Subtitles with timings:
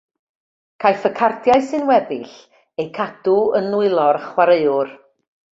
[0.85, 2.33] Caiff y cardiau sy'n weddill
[2.85, 4.95] eu cadw yn nwylo'r chwaraewr.